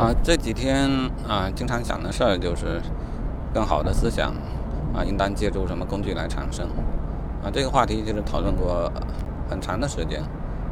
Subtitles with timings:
[0.00, 0.88] 啊，这几天
[1.28, 2.80] 啊，经常想的事儿就是，
[3.52, 4.30] 更好的思想
[4.94, 6.66] 啊，应当借助什么工具来产生？
[7.44, 8.90] 啊，这个话题就是讨论过
[9.50, 10.22] 很长的时间。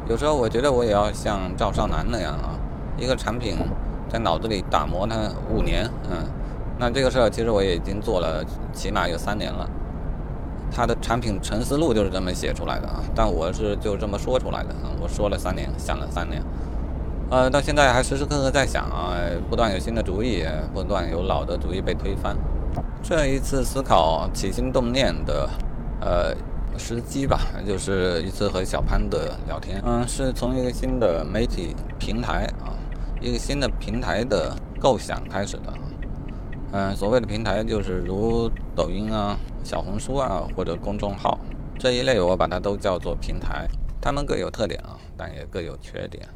[0.07, 2.57] 有时候我觉得我也要像赵少南那样啊，
[2.97, 3.55] 一个产品
[4.11, 5.15] 在脑子里打磨它
[5.53, 6.25] 五年，嗯，
[6.79, 8.43] 那这个事儿其实我也已经做了
[8.73, 9.69] 起码有三年了。
[10.71, 16.41] 他的产品沉思路就是这么写出来的啊，但我是就这么说出来的啊，我说了三年，想了三年。
[17.31, 19.13] 呃，到现在还时时刻刻在想啊，
[19.51, 20.43] 不断有新的主意，
[20.73, 22.35] 不断有老的主意被推翻。
[23.03, 25.47] 这一次思考起心动念的，
[26.01, 26.35] 呃，
[26.75, 29.79] 时机吧，就是一次和小潘的聊天。
[29.85, 32.73] 嗯，是从一个新的媒体平台啊，
[33.21, 35.73] 一个新的平台的构想开始的。
[36.71, 41.37] 嗯，所谓的平台就是如抖音啊、小红书啊或者公众号
[41.77, 43.67] 这一类，我把它都叫做平台。
[44.01, 46.27] 它们各有特点啊，但也各有缺点。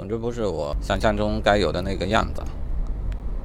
[0.00, 2.42] 总之不是我想象中该有的那个样子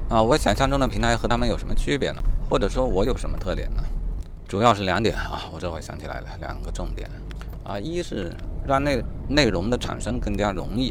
[0.08, 0.22] 啊！
[0.22, 2.22] 我想象中的平台和他们有什么区别呢？
[2.48, 3.82] 或者说，我有什么特点呢？
[4.48, 5.50] 主要是两点啊！
[5.52, 7.10] 我这会想起来了，两个重点
[7.62, 8.34] 啊：一是
[8.66, 10.90] 让内内容的产生更加容易；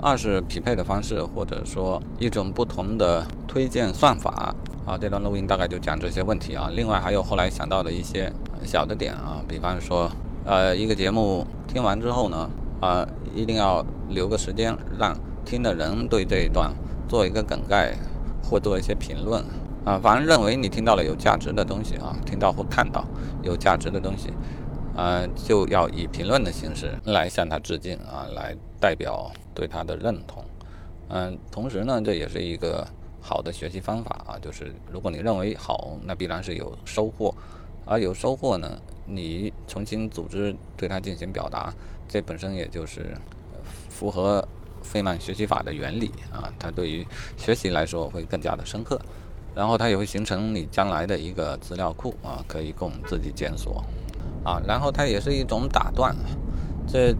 [0.00, 4.54] 二是匹配的方式，或者说一种不同的推荐算法
[4.86, 4.96] 啊。
[4.96, 6.70] 这段录音大概就讲这些问题啊。
[6.72, 8.32] 另外还有后来想到的一些
[8.64, 10.08] 小的点啊，比方说，
[10.44, 12.48] 呃，一个节目听完之后呢。
[12.80, 16.74] 啊，一定要留个时间，让听的人对这一段
[17.08, 17.94] 做一个梗概，
[18.42, 19.44] 或做一些评论。
[19.84, 23.02] 啊，反正认为你听到了有价值的东西啊，听到或看到
[23.42, 24.30] 有价值的东西，
[24.94, 30.44] 啊，就要以评论的形式来向他致敬啊，来代表对他的认同。
[31.08, 32.86] 嗯，同时呢，这也是一个
[33.20, 37.34] 好的学习方法啊，就是如果你认为好，那必然是有收获，
[37.86, 38.78] 而有收获呢，
[39.10, 41.72] 你重新组织对它进行表达。
[42.08, 43.16] 这本身也就是
[43.88, 44.46] 符合
[44.82, 49.00] 费曼学习法的原理啊，它对于学习来说会更加的深刻，
[49.54, 53.84] 然后它也会形成你将来的一个资料库啊，可以供自己检索
[54.44, 56.16] 啊，然后它也是一种打断，
[56.88, 57.14] 这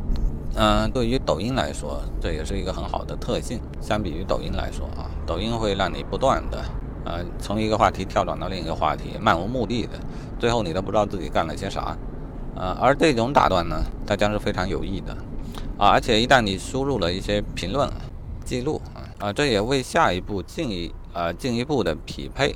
[0.57, 3.61] 嗯，对于抖音来说，这也是一个很好的特性。
[3.81, 6.65] 相比于抖音来说啊，抖音会让你不断的
[7.11, 9.99] 呃从一个话题跳转到另一个话题，漫无目的的，
[10.39, 11.97] 最后你都不知道自己干了些啥。
[12.57, 13.77] 啊，而这种打断呢，
[14.07, 15.13] 它将是非常有益的，
[15.79, 17.89] 啊，而且一旦你输入了一些评论
[18.45, 18.83] 记录
[19.19, 22.55] 啊，这也为下一步进一啊进一步的匹配，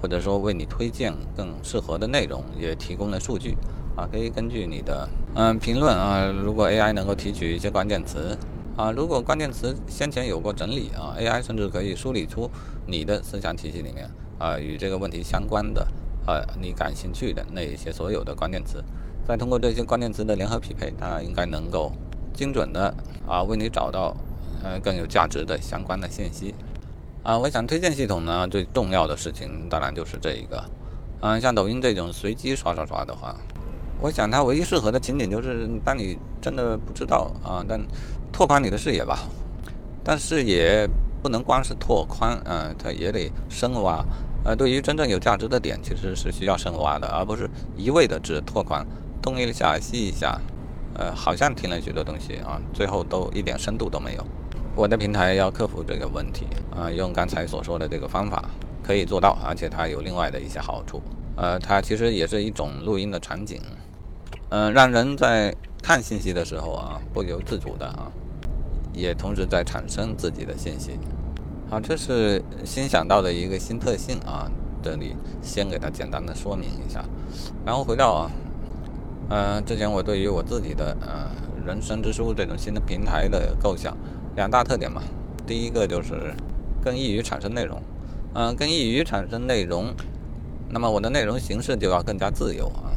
[0.00, 3.54] 或者说为你推荐更适合的内容也提供了数据，
[3.94, 8.38] 啊，可以根据你的嗯评论啊，如果 AI 能够提取一些关键词
[8.76, 12.50] 啊，如果关键词先前有过整理啊，AI 甚至可以梳理出
[12.86, 15.86] 你的思想体系里面啊与这个问题相关的
[16.26, 18.82] 啊你感兴趣的那一些所有的关键词。
[19.28, 21.92] 再通过这些关键词的联合匹配，它应该能够
[22.32, 22.92] 精准的
[23.26, 24.16] 啊为你找到
[24.64, 26.54] 呃更有价值的相关的信息
[27.22, 27.38] 啊。
[27.38, 30.64] 我想推荐系统呢最重要的事情当然就是这一个，
[31.20, 33.36] 嗯，像抖音这种随机刷刷刷的话，
[34.00, 37.78] 我想它唯一适合的情景就是当你真的不知道啊，但
[38.32, 39.18] 拓宽你的视野吧。
[40.02, 40.88] 但是也
[41.22, 44.04] 不能光是拓宽，嗯，它也得深挖。
[44.44, 48.84] 呃，对于真正有价值的点，其实是需要深挖的，而不是一味的只拓宽。
[49.22, 50.40] 东一下西一下，
[50.94, 54.26] 呃，好像听了许多东西啊，最后都一点深度都没有。
[54.74, 58.42] 我的平台要克服这个问题啊，用刚才所说的这个方法
[58.82, 61.00] 可以做到，而且它有另外的一些好处。
[61.36, 63.60] 呃，它其实也是一种录音的场景，
[64.48, 68.10] 嗯，让人在看信息的时候啊，不由自主的啊，
[68.92, 70.98] 也同时在产生自己的信息。
[71.70, 74.50] 好，这是新想到的一个新特性啊，
[74.82, 77.04] 这里先给它简单的说明一下，
[77.64, 78.30] 然后回到啊。
[79.30, 81.30] 嗯，之前我对于我自己的呃
[81.64, 83.96] 人生之书这种新的平台的构想，
[84.36, 85.02] 两大特点嘛。
[85.46, 86.34] 第一个就是
[86.84, 87.80] 更易于产生内容，
[88.34, 89.94] 嗯，更易于产生内容，
[90.68, 92.92] 那么我的内容形式就要更加自由啊，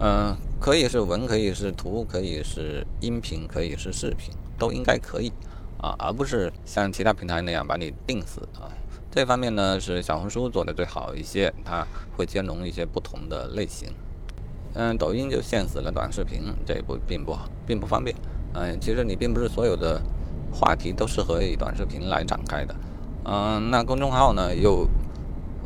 [0.00, 5.32] 嗯，可以是文，可以是图，可以是音频，可以是视频，都应该可以
[5.78, 8.70] 啊，而不是像其他平台那样把你定死啊。
[9.10, 11.86] 这方面呢是小红书做的最好一些，它
[12.16, 13.88] 会兼容一些不同的类型。
[14.74, 18.16] 嗯，抖音就限死了短视频，这不并不好，并不方便。
[18.54, 20.02] 嗯，其实你并不是所有的
[20.52, 22.74] 话题都适合以短视频来展开的。
[23.24, 24.88] 嗯，那公众号呢，又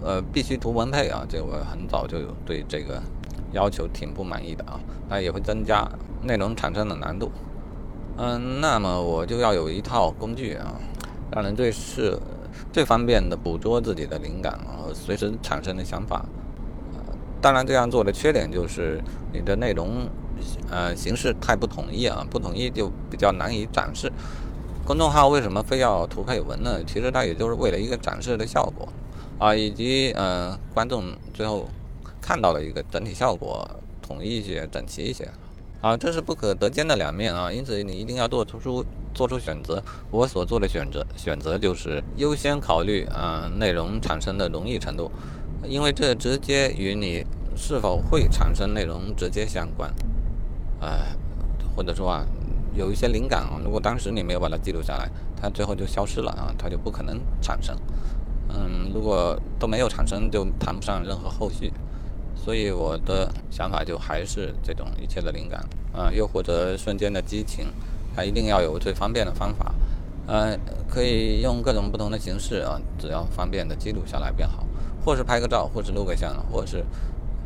[0.03, 3.03] 呃必须图文配啊，这我很早就有对这个
[3.53, 4.79] 要求挺不满意的啊，
[5.09, 5.89] 那也会增加
[6.23, 7.33] 内容产生的难度。
[8.21, 10.75] 嗯，那么我就要有一套工具啊，
[11.31, 12.19] 让人最适、
[12.73, 16.27] 最方便的捕捉自己的灵感啊，随时产生的想法。
[17.41, 19.01] 当然，这样做的缺点就是
[19.33, 20.09] 你的内容，
[20.69, 24.11] 呃，形式太不统一啊，不统一就比较难以展示。
[24.85, 26.83] 公众号为什么非要图配文呢？
[26.85, 28.89] 其实它也就是为了一个展示的效果
[29.39, 31.69] 啊，以及呃观众最后
[32.21, 33.65] 看到了一个整体效果
[34.03, 35.29] 统一一些、整齐一些
[35.81, 37.53] 啊，这是不可得兼的两面啊。
[37.53, 38.85] 因此你一定要做出
[39.15, 39.83] 做出选择。
[40.11, 45.11] 我所做的选择选择就是优先考虑啊内容产生的容易程度，
[45.65, 47.25] 因为这直接与你
[47.57, 49.93] 是否会产生内容直接相关。
[50.81, 50.99] 呃，
[51.75, 52.25] 或者说啊。
[52.75, 57.77] 有一些灵感啊，如果当时你没有把它记录下来，它最后就消失了啊，它就不可能产生。
[58.51, 61.73] 嗯，如果都没有产生，就谈不上任何后续。
[62.45, 65.61] 所以我的想法就还是这种一切的灵感
[65.93, 67.67] 啊，又或者瞬间的激情，
[68.17, 69.75] 它一定要有最方便的方法。
[70.27, 70.57] 呃，
[70.89, 74.67] 可以用各种不同的形式啊，只要方便的记录下来便好，
[75.05, 76.85] 或是拍个照，或是录个像，或是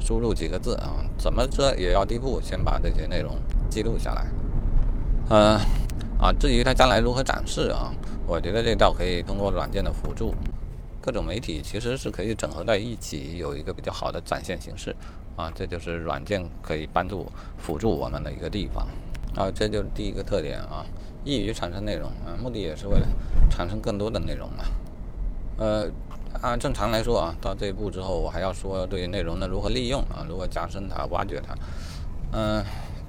[0.00, 3.36] 输入几个字啊，怎么着也要第一步先把这些内容
[3.70, 4.26] 记录下来。
[5.30, 5.58] 嗯，
[6.18, 7.94] 啊，至于它将来如何展示啊，
[8.26, 10.34] 我觉得这倒可以通过软件的辅助，
[11.02, 14.94] 各种媒体其实是可以整合在一起，有一个比较好的展现形式
[15.36, 17.26] 啊，这就是软件可以帮助
[17.58, 18.86] 辅助我们的一个地方
[19.36, 20.86] 啊，这就是第一个特点啊，
[21.24, 23.06] 易于产生内容啊，目的也是为了
[23.50, 24.64] 产生更多的内容嘛。
[25.58, 25.90] 呃，
[26.40, 31.54] 按正常来说啊，到这一步之后，我还要说对内容的如何利用啊，如何加深它、挖掘它，
[32.32, 32.64] 嗯。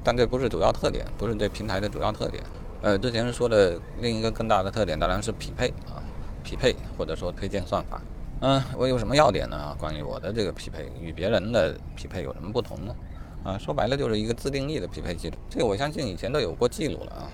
[0.06, 2.44] 但这不是主要特点，不是这平台的主要特点。
[2.81, 6.03] 呃，之前说的另一个更大的特点当然是匹配啊，
[6.44, 8.01] 匹配或者说推荐算法。
[8.42, 9.75] 嗯，我有什么要点呢？
[9.80, 12.95] 关于我的这个匹配与别人的匹配有什么不同呢？
[13.44, 15.40] 啊，说白了就是一个自定义的匹配系统。
[15.50, 17.31] 这个我相信以前都有过记录了啊。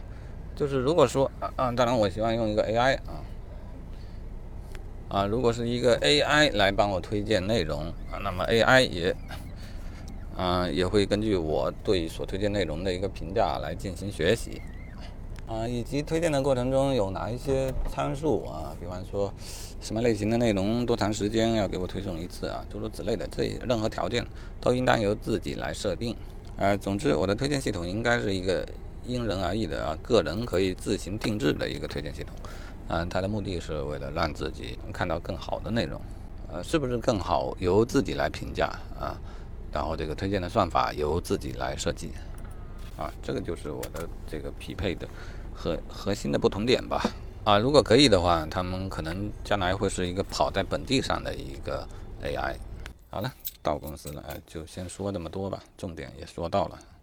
[0.55, 3.23] 就是如果说啊，当然我希望用一个 AI 啊
[5.09, 9.15] 啊，如果是一个 AI 来帮我推荐内容啊，那么 AI 也。
[10.37, 14.61] 啊，也会根据我对所推荐内容的一个评价来进行学习，
[15.49, 19.33] 啊，以及推荐的过程中有哪一些参数啊，比方说
[19.81, 24.23] 什么类型的内容多长时间要给我推送一次啊，诸如此类的，这任何条件
[24.61, 26.15] 都应当由自己来设定。
[26.55, 28.63] 呃，总之我的推荐系统应该是一个
[29.07, 32.35] 因人而异的啊，个人可以自行定制的一个推荐系统。
[32.89, 35.99] 嗯，它的目的是为了让自己看到更好的内容，
[36.51, 38.67] 呃，是不是更好由自己来评价
[38.99, 39.17] 啊？
[39.71, 42.11] 然后这个推荐的算法由自己来设计，
[42.97, 45.07] 啊，这个就是我的这个匹配的
[45.59, 47.03] 核核心的不同点吧。
[47.43, 51.85] 啊，如果可以的话，他们可能将来会是一个跑在本地上的一个
[52.23, 52.55] AI。
[53.09, 56.79] 好了，到公司了，就先说这么多吧，重点也说到了。